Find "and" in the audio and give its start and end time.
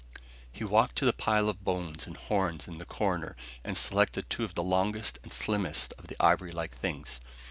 2.07-2.17, 3.63-3.77, 5.21-5.31